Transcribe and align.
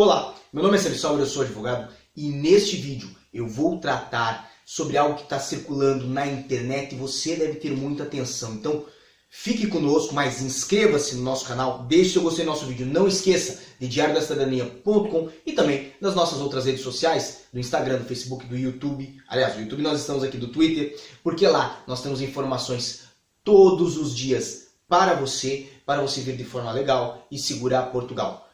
Olá, 0.00 0.32
meu 0.52 0.62
nome 0.62 0.76
é 0.76 0.80
Sérgio 0.80 1.00
Sauer, 1.00 1.18
eu 1.18 1.26
sou 1.26 1.42
advogado 1.42 1.92
e 2.16 2.30
neste 2.30 2.76
vídeo 2.76 3.10
eu 3.34 3.48
vou 3.48 3.80
tratar 3.80 4.48
sobre 4.64 4.96
algo 4.96 5.16
que 5.16 5.24
está 5.24 5.40
circulando 5.40 6.06
na 6.06 6.24
internet 6.24 6.94
e 6.94 6.96
você 6.96 7.34
deve 7.34 7.54
ter 7.54 7.72
muita 7.72 8.04
atenção. 8.04 8.54
Então 8.54 8.84
fique 9.28 9.66
conosco, 9.66 10.14
mas 10.14 10.40
inscreva-se 10.40 11.16
no 11.16 11.22
nosso 11.22 11.44
canal, 11.46 11.82
deixe 11.88 12.12
seu 12.12 12.22
gostei 12.22 12.44
do 12.44 12.50
nosso 12.52 12.64
vídeo. 12.66 12.86
Não 12.86 13.08
esqueça 13.08 13.60
de 13.80 13.88
diariodacidadania.com 13.88 15.30
e 15.44 15.52
também 15.52 15.92
das 16.00 16.14
nossas 16.14 16.38
outras 16.38 16.66
redes 16.66 16.82
sociais, 16.82 17.46
do 17.52 17.58
Instagram, 17.58 17.98
do 17.98 18.04
Facebook, 18.04 18.46
do 18.46 18.56
YouTube. 18.56 19.20
Aliás, 19.26 19.54
do 19.54 19.62
YouTube 19.62 19.82
nós 19.82 19.98
estamos 19.98 20.22
aqui 20.22 20.36
do 20.36 20.46
Twitter, 20.46 20.96
porque 21.24 21.44
lá 21.44 21.82
nós 21.88 22.00
temos 22.00 22.22
informações 22.22 23.00
todos 23.42 23.96
os 23.96 24.14
dias 24.14 24.68
para 24.88 25.14
você, 25.14 25.68
para 25.84 26.00
você 26.00 26.20
vir 26.20 26.36
de 26.36 26.44
forma 26.44 26.70
legal 26.70 27.26
e 27.32 27.36
segurar 27.36 27.90
Portugal. 27.90 28.47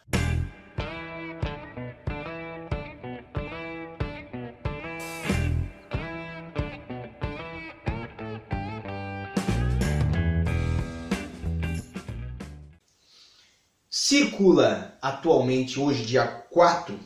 Circula 14.06 14.98
atualmente, 15.00 15.80
hoje, 15.80 16.04
dia 16.04 16.26
4 16.26 17.00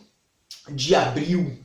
de 0.68 0.96
abril 0.96 1.64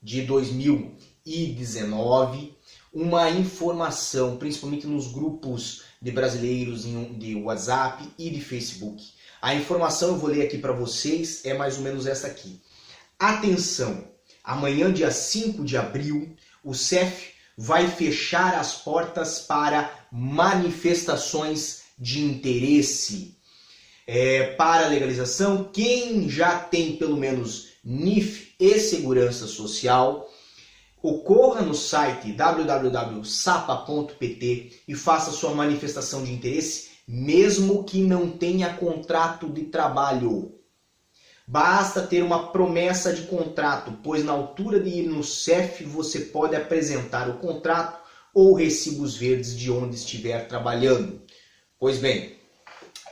de 0.00 0.22
2019, 0.22 2.56
uma 2.92 3.28
informação, 3.28 4.36
principalmente 4.36 4.86
nos 4.86 5.10
grupos 5.10 5.82
de 6.00 6.12
brasileiros 6.12 6.84
de 7.18 7.34
WhatsApp 7.34 8.08
e 8.16 8.30
de 8.30 8.40
Facebook. 8.40 9.04
A 9.42 9.52
informação 9.52 10.10
eu 10.10 10.16
vou 10.16 10.30
ler 10.30 10.42
aqui 10.42 10.58
para 10.58 10.70
vocês 10.70 11.44
é 11.44 11.54
mais 11.54 11.78
ou 11.78 11.82
menos 11.82 12.06
essa 12.06 12.28
aqui. 12.28 12.62
Atenção! 13.18 14.04
Amanhã, 14.44 14.92
dia 14.92 15.10
5 15.10 15.64
de 15.64 15.76
abril, 15.76 16.36
o 16.62 16.72
CEF 16.72 17.32
vai 17.56 17.88
fechar 17.88 18.54
as 18.54 18.76
portas 18.76 19.40
para 19.40 20.06
manifestações 20.12 21.82
de 21.98 22.22
interesse 22.22 23.37
é, 24.10 24.54
para 24.54 24.86
a 24.86 24.88
legalização, 24.88 25.68
quem 25.70 26.30
já 26.30 26.58
tem 26.58 26.96
pelo 26.96 27.18
menos 27.18 27.74
NIF 27.84 28.54
e 28.58 28.80
segurança 28.80 29.46
social, 29.46 30.26
ocorra 31.02 31.60
no 31.60 31.74
site 31.74 32.32
www.sapa.pt 32.32 33.22
e 34.88 34.94
faça 34.94 35.30
sua 35.30 35.52
manifestação 35.52 36.24
de 36.24 36.32
interesse, 36.32 36.88
mesmo 37.06 37.84
que 37.84 38.00
não 38.00 38.30
tenha 38.30 38.72
contrato 38.72 39.46
de 39.50 39.64
trabalho. 39.64 40.54
Basta 41.46 42.00
ter 42.00 42.22
uma 42.22 42.48
promessa 42.50 43.12
de 43.12 43.26
contrato, 43.26 43.98
pois 44.02 44.24
na 44.24 44.32
altura 44.32 44.80
de 44.80 44.88
ir 44.88 45.06
no 45.06 45.22
CEF 45.22 45.84
você 45.84 46.20
pode 46.20 46.56
apresentar 46.56 47.28
o 47.28 47.36
contrato 47.36 48.00
ou 48.32 48.54
recibos 48.54 49.18
verdes 49.18 49.54
de 49.54 49.70
onde 49.70 49.96
estiver 49.96 50.48
trabalhando. 50.48 51.20
Pois 51.78 51.98
bem, 51.98 52.37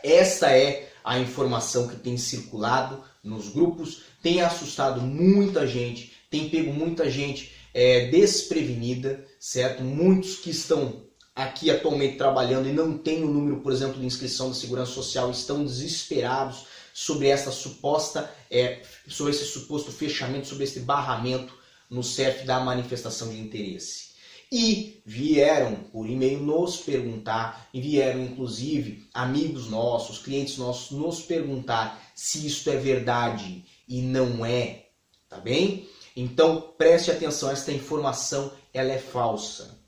esta 0.02 0.50
é 0.50 0.90
a 1.04 1.18
informação 1.18 1.86
que 1.86 1.96
tem 1.96 2.16
circulado 2.16 3.02
nos 3.22 3.48
grupos, 3.48 4.02
tem 4.22 4.40
assustado 4.40 5.00
muita 5.00 5.66
gente, 5.66 6.12
tem 6.30 6.48
pego 6.48 6.72
muita 6.72 7.10
gente 7.10 7.52
é, 7.72 8.06
desprevenida, 8.06 9.24
certo? 9.38 9.82
Muitos 9.82 10.36
que 10.36 10.50
estão 10.50 11.04
aqui 11.34 11.70
atualmente 11.70 12.16
trabalhando 12.16 12.68
e 12.68 12.72
não 12.72 12.96
têm 12.98 13.22
o 13.22 13.28
número, 13.28 13.60
por 13.60 13.72
exemplo, 13.72 14.00
de 14.00 14.06
inscrição 14.06 14.48
da 14.48 14.54
Segurança 14.54 14.92
Social, 14.92 15.30
estão 15.30 15.64
desesperados 15.64 16.66
sobre 16.92 17.28
essa 17.28 17.52
suposta, 17.52 18.30
é, 18.50 18.82
sobre 19.06 19.32
esse 19.32 19.44
suposto 19.44 19.92
fechamento, 19.92 20.48
sobre 20.48 20.64
esse 20.64 20.80
barramento 20.80 21.54
no 21.88 22.02
CEF 22.02 22.44
da 22.44 22.58
manifestação 22.58 23.28
de 23.28 23.38
interesse 23.38 24.05
e 24.50 25.02
vieram 25.04 25.74
por 25.92 26.08
e-mail 26.08 26.40
nos 26.40 26.76
perguntar, 26.78 27.68
e 27.72 27.80
vieram 27.80 28.22
inclusive 28.22 29.08
amigos 29.12 29.68
nossos, 29.68 30.18
clientes 30.18 30.58
nossos 30.58 30.96
nos 30.96 31.20
perguntar 31.22 32.00
se 32.14 32.46
isto 32.46 32.70
é 32.70 32.76
verdade 32.76 33.64
e 33.88 34.02
não 34.02 34.44
é, 34.44 34.86
tá 35.28 35.38
bem? 35.38 35.88
Então 36.16 36.72
preste 36.78 37.10
atenção, 37.10 37.50
esta 37.50 37.72
informação 37.72 38.52
ela 38.72 38.92
é 38.92 38.98
falsa. 38.98 39.78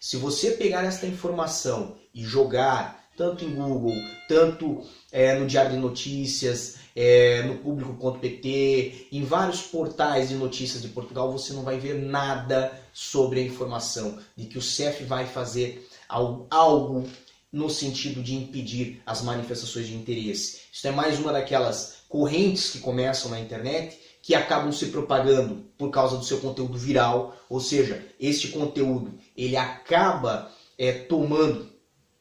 Se 0.00 0.16
você 0.16 0.52
pegar 0.52 0.84
esta 0.84 1.06
informação 1.06 1.96
e 2.14 2.22
jogar 2.22 3.07
tanto 3.18 3.44
em 3.44 3.52
Google, 3.52 3.96
tanto 4.28 4.82
é, 5.10 5.36
no 5.36 5.46
Diário 5.46 5.72
de 5.72 5.76
Notícias, 5.76 6.76
é, 6.94 7.42
no 7.42 7.58
público.pt, 7.58 9.08
em 9.10 9.24
vários 9.24 9.62
portais 9.62 10.28
de 10.28 10.36
notícias 10.36 10.80
de 10.80 10.88
Portugal, 10.88 11.30
você 11.30 11.52
não 11.52 11.64
vai 11.64 11.78
ver 11.78 11.94
nada 11.94 12.72
sobre 12.92 13.40
a 13.40 13.42
informação 13.42 14.18
de 14.36 14.46
que 14.46 14.56
o 14.56 14.62
CEF 14.62 15.02
vai 15.02 15.26
fazer 15.26 15.86
algo 16.08 17.06
no 17.52 17.68
sentido 17.68 18.22
de 18.22 18.36
impedir 18.36 19.02
as 19.04 19.22
manifestações 19.22 19.88
de 19.88 19.94
interesse. 19.94 20.60
Isso 20.72 20.86
é 20.86 20.92
mais 20.92 21.18
uma 21.18 21.32
daquelas 21.32 21.98
correntes 22.08 22.70
que 22.70 22.78
começam 22.78 23.30
na 23.30 23.40
internet 23.40 23.98
que 24.22 24.34
acabam 24.34 24.70
se 24.70 24.86
propagando 24.86 25.64
por 25.76 25.90
causa 25.90 26.16
do 26.16 26.24
seu 26.24 26.38
conteúdo 26.38 26.76
viral, 26.76 27.36
ou 27.48 27.60
seja, 27.60 28.04
este 28.20 28.48
conteúdo 28.48 29.18
ele 29.36 29.56
acaba 29.56 30.52
é, 30.76 30.92
tomando 30.92 31.77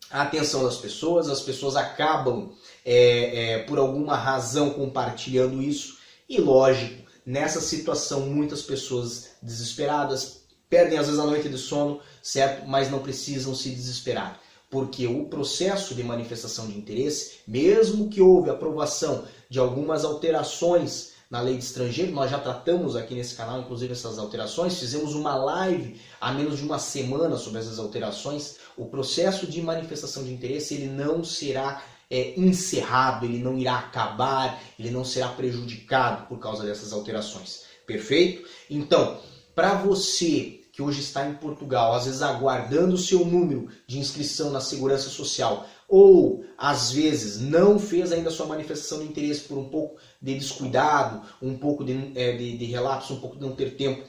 a 0.09 0.21
atenção 0.21 0.63
das 0.63 0.77
pessoas, 0.77 1.29
as 1.29 1.41
pessoas 1.41 1.75
acabam, 1.75 2.51
é, 2.85 3.53
é, 3.53 3.59
por 3.59 3.77
alguma 3.77 4.15
razão, 4.15 4.69
compartilhando 4.69 5.61
isso, 5.61 5.97
e 6.29 6.39
lógico, 6.39 7.03
nessa 7.25 7.59
situação, 7.59 8.21
muitas 8.21 8.61
pessoas 8.61 9.31
desesperadas 9.41 10.41
perdem 10.69 10.97
às 10.97 11.07
vezes 11.07 11.19
a 11.19 11.25
noite 11.25 11.49
de 11.49 11.57
sono, 11.57 11.99
certo? 12.21 12.67
Mas 12.67 12.89
não 12.89 12.99
precisam 12.99 13.55
se 13.55 13.69
desesperar, 13.69 14.39
porque 14.69 15.07
o 15.07 15.25
processo 15.25 15.95
de 15.95 16.03
manifestação 16.03 16.67
de 16.67 16.77
interesse, 16.77 17.39
mesmo 17.47 18.09
que 18.09 18.21
houve 18.21 18.49
aprovação 18.49 19.25
de 19.49 19.59
algumas 19.59 20.03
alterações 20.03 21.16
na 21.29 21.41
lei 21.41 21.57
de 21.57 21.63
estrangeiro. 21.63 22.11
Nós 22.11 22.31
já 22.31 22.39
tratamos 22.39 22.95
aqui 22.95 23.13
nesse 23.13 23.35
canal, 23.35 23.59
inclusive, 23.59 23.91
essas 23.93 24.17
alterações. 24.17 24.79
Fizemos 24.79 25.13
uma 25.13 25.35
live 25.35 25.99
há 26.19 26.31
menos 26.31 26.57
de 26.57 26.63
uma 26.63 26.79
semana 26.79 27.37
sobre 27.37 27.59
essas 27.59 27.79
alterações. 27.79 28.57
O 28.75 28.85
processo 28.85 29.47
de 29.47 29.61
manifestação 29.61 30.23
de 30.23 30.33
interesse 30.33 30.73
ele 30.73 30.87
não 30.87 31.23
será 31.23 31.83
é, 32.09 32.39
encerrado, 32.39 33.25
ele 33.25 33.39
não 33.39 33.57
irá 33.57 33.77
acabar, 33.79 34.61
ele 34.79 34.91
não 34.91 35.03
será 35.03 35.27
prejudicado 35.29 36.27
por 36.27 36.39
causa 36.39 36.65
dessas 36.65 36.93
alterações. 36.93 37.63
Perfeito? 37.85 38.47
Então, 38.69 39.19
para 39.55 39.73
você 39.73 40.61
que 40.71 40.81
hoje 40.81 40.99
está 40.99 41.27
em 41.27 41.33
Portugal, 41.33 41.95
às 41.95 42.05
vezes 42.05 42.21
aguardando 42.21 42.93
o 42.93 42.99
seu 42.99 43.25
número 43.25 43.67
de 43.87 43.97
inscrição 43.97 44.51
na 44.51 44.61
Segurança 44.61 45.09
Social, 45.09 45.67
ou 45.87 46.43
às 46.57 46.91
vezes 46.91 47.39
não 47.39 47.79
fez 47.79 48.11
ainda 48.11 48.29
sua 48.29 48.45
manifestação 48.45 48.99
de 48.99 49.05
interesse 49.05 49.41
por 49.41 49.57
um 49.57 49.69
pouco 49.69 49.99
de 50.21 50.37
descuidado, 50.37 51.21
um 51.41 51.57
pouco 51.57 51.83
de, 51.83 52.11
é, 52.15 52.35
de, 52.35 52.57
de 52.57 52.65
relapso, 52.65 53.13
um 53.13 53.21
pouco 53.21 53.37
de 53.37 53.41
não 53.41 53.55
ter 53.55 53.75
tempo, 53.75 54.03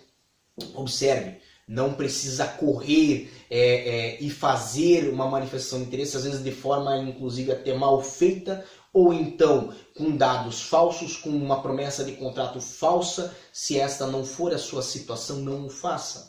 observe, 0.74 1.36
não 1.68 1.92
precisa 1.92 2.46
correr 2.46 3.30
é, 3.50 3.58
é, 3.60 4.22
e 4.22 4.30
fazer 4.30 5.10
uma 5.10 5.28
manifestação 5.28 5.80
de 5.80 5.84
interesse, 5.84 6.16
às 6.16 6.24
vezes 6.24 6.42
de 6.42 6.50
forma 6.50 6.96
inclusive 6.96 7.52
até 7.52 7.74
mal 7.74 8.02
feita, 8.02 8.64
ou 8.92 9.12
então 9.12 9.72
com 9.94 10.16
dados 10.16 10.62
falsos, 10.62 11.16
com 11.16 11.28
uma 11.28 11.60
promessa 11.60 12.02
de 12.04 12.12
contrato 12.12 12.60
falsa. 12.60 13.36
Se 13.52 13.78
esta 13.78 14.06
não 14.06 14.24
for 14.24 14.52
a 14.54 14.58
sua 14.58 14.82
situação, 14.82 15.36
não 15.40 15.66
o 15.66 15.68
faça. 15.68 16.27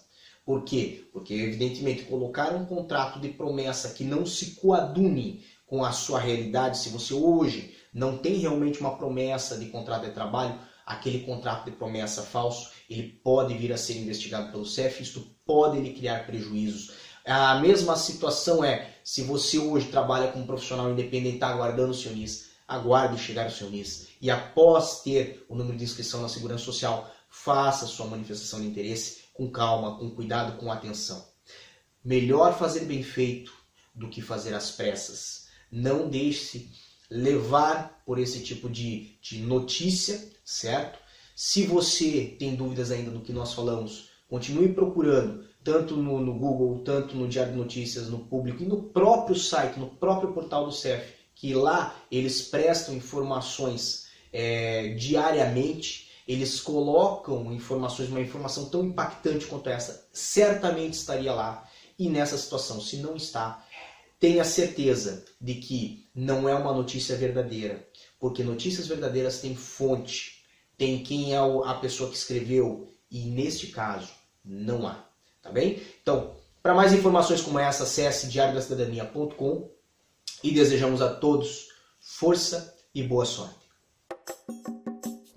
Por 0.49 0.63
quê? 0.63 1.07
Porque, 1.13 1.35
evidentemente, 1.35 2.05
colocar 2.05 2.55
um 2.55 2.65
contrato 2.65 3.19
de 3.19 3.29
promessa 3.29 3.89
que 3.89 4.03
não 4.03 4.25
se 4.25 4.55
coadune 4.55 5.45
com 5.67 5.85
a 5.85 5.91
sua 5.91 6.19
realidade, 6.19 6.79
se 6.79 6.89
você 6.89 7.13
hoje 7.13 7.77
não 7.93 8.17
tem 8.17 8.39
realmente 8.39 8.79
uma 8.79 8.97
promessa 8.97 9.59
de 9.59 9.67
contrato 9.67 10.07
de 10.07 10.11
trabalho, 10.11 10.57
aquele 10.83 11.19
contrato 11.19 11.65
de 11.65 11.77
promessa 11.77 12.23
falso, 12.23 12.71
ele 12.89 13.21
pode 13.23 13.55
vir 13.55 13.71
a 13.71 13.77
ser 13.77 13.99
investigado 13.99 14.51
pelo 14.51 14.65
CEF, 14.65 15.03
isto 15.03 15.23
pode 15.45 15.79
lhe 15.79 15.93
criar 15.93 16.25
prejuízos. 16.25 16.93
A 17.23 17.59
mesma 17.59 17.95
situação 17.95 18.63
é, 18.63 18.95
se 19.03 19.21
você 19.21 19.59
hoje 19.59 19.89
trabalha 19.89 20.31
como 20.31 20.47
profissional 20.47 20.89
independente, 20.89 21.35
está 21.35 21.49
aguardando 21.49 21.91
o 21.91 21.93
seu 21.93 22.11
NIS, 22.11 22.49
aguarde 22.67 23.21
chegar 23.21 23.45
o 23.45 23.51
seu 23.51 23.69
NIS. 23.69 24.07
E 24.19 24.31
após 24.31 25.03
ter 25.03 25.45
o 25.47 25.53
número 25.53 25.77
de 25.77 25.83
inscrição 25.83 26.23
na 26.23 26.27
Segurança 26.27 26.63
Social, 26.65 27.07
faça 27.29 27.85
sua 27.85 28.07
manifestação 28.07 28.59
de 28.59 28.65
interesse 28.65 29.28
com 29.39 29.49
calma, 29.49 29.97
com 29.97 30.11
cuidado, 30.11 30.57
com 30.57 30.69
atenção. 30.69 31.25
Melhor 32.03 32.57
fazer 32.59 32.81
bem 32.81 33.01
feito 33.01 33.53
do 33.95 34.09
que 34.09 34.21
fazer 34.21 34.53
às 34.53 34.69
pressas. 34.71 35.47
Não 35.71 36.09
deixe-se 36.09 36.69
levar 37.09 38.03
por 38.05 38.19
esse 38.19 38.43
tipo 38.43 38.69
de, 38.69 39.17
de 39.21 39.39
notícia, 39.39 40.29
certo? 40.43 40.99
Se 41.33 41.65
você 41.65 42.35
tem 42.37 42.53
dúvidas 42.53 42.91
ainda 42.91 43.11
do 43.11 43.21
que 43.21 43.31
nós 43.31 43.53
falamos, 43.53 44.09
continue 44.27 44.73
procurando, 44.73 45.45
tanto 45.63 45.95
no, 45.95 46.19
no, 46.19 46.33
Google, 46.33 46.83
tanto 46.83 47.15
no 47.15 47.25
Diário 47.25 47.53
de 47.53 47.57
Notícias, 47.57 48.09
no 48.09 48.19
público 48.19 48.61
e 48.61 48.67
no 48.67 48.83
próprio 48.83 49.37
site, 49.37 49.79
no 49.79 49.87
próprio 49.87 50.33
portal 50.33 50.65
do 50.65 50.71
CEF, 50.73 51.13
que 51.33 51.53
lá 51.53 51.95
eles 52.11 52.41
prestam 52.41 52.93
informações 52.93 54.07
é, 54.33 54.89
diariamente 54.95 56.08
eles 56.29 56.61
colocam 56.61 57.51
informações, 57.51 58.07
uma 58.07 58.21
informação 58.21 58.69
tão 58.69 58.85
impactante 58.85 59.47
quanto 59.47 59.67
essa, 59.67 60.07
certamente 60.13 60.93
estaria 60.93 61.33
lá. 61.33 61.67
E 61.97 62.07
nessa 62.07 62.37
situação, 62.37 62.79
se 62.79 62.97
não 62.97 63.15
está, 63.15 63.65
tenha 64.19 64.43
certeza 64.43 65.25
de 65.41 65.55
que 65.55 66.07
não 66.13 66.47
é 66.47 66.53
uma 66.53 66.71
notícia 66.71 67.17
verdadeira, 67.17 67.83
porque 68.19 68.43
notícias 68.43 68.85
verdadeiras 68.85 69.41
têm 69.41 69.55
fonte, 69.55 70.43
tem 70.77 71.01
quem 71.01 71.33
é 71.33 71.39
a 71.39 71.73
pessoa 71.73 72.11
que 72.11 72.15
escreveu, 72.15 72.93
e 73.09 73.25
neste 73.25 73.67
caso 73.67 74.09
não 74.45 74.85
há, 74.85 75.03
tá 75.41 75.51
bem? 75.51 75.81
Então, 75.99 76.35
para 76.61 76.75
mais 76.75 76.93
informações 76.93 77.41
como 77.41 77.57
essa, 77.57 77.85
acesse 77.85 78.27
diariodacidadania.com 78.27 79.67
e 80.43 80.51
desejamos 80.51 81.01
a 81.01 81.11
todos 81.11 81.69
força 81.99 82.77
e 82.93 83.01
boa 83.01 83.25
sorte. 83.25 83.57